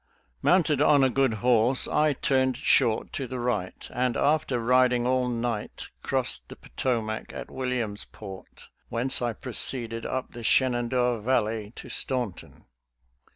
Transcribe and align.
•Mounted 0.41 0.81
on 0.81 1.03
a 1.03 1.11
good 1.11 1.31
horse, 1.45 1.87
I 1.87 2.13
turned 2.13 2.57
short 2.57 3.13
to 3.13 3.27
the 3.27 3.39
right, 3.39 3.87
and, 3.93 4.17
after 4.17 4.59
riding 4.59 5.05
all 5.05 5.29
night, 5.29 5.89
crossed 6.01 6.49
the 6.49 6.55
Potomac 6.55 7.31
at 7.33 7.51
Williamsport, 7.51 8.69
whence 8.89 9.21
I 9.21 9.33
proceeded 9.33 10.07
up 10.07 10.31
the 10.33 10.43
Shenandoah 10.43 11.21
Valley 11.21 11.71
to 11.75 11.87
Staunton. 11.87 12.65